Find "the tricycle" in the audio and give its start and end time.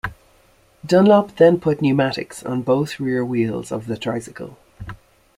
3.85-4.57